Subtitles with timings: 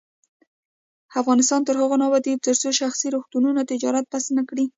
[1.21, 4.65] افغانستان تر هغو نه ابادیږي، ترڅو شخصي روغتونونه تجارت بس نکړي.